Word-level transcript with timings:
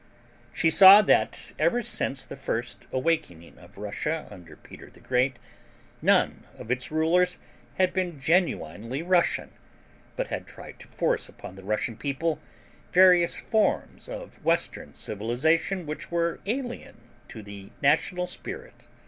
She 0.51 0.71
saw 0.71 1.03
that 1.03 1.51
ever 1.59 1.83
since 1.83 2.25
the 2.25 2.35
first 2.35 2.87
awakening 2.91 3.59
of 3.59 3.77
Russia 3.77 4.27
under 4.31 4.55
Peter 4.57 4.89
the 4.89 4.99
Great 4.99 5.37
none 6.01 6.45
of 6.57 6.71
its 6.71 6.89
rulers 6.91 7.37
had 7.75 7.93
been 7.93 8.19
genuinely 8.19 9.03
Russian, 9.03 9.51
but 10.15 10.29
had 10.29 10.47
tried 10.47 10.79
to 10.79 10.87
force 10.87 11.29
upon 11.29 11.53
the 11.53 11.63
Russian 11.63 11.97
people 11.97 12.39
various 12.91 13.35
forms 13.39 14.09
of 14.09 14.43
western 14.43 14.95
civilization 14.95 15.85
which 15.85 16.09
were 16.09 16.39
alien 16.47 17.01
to 17.27 17.43
the 17.43 17.69
national 17.83 18.25
spirit. 18.25 18.87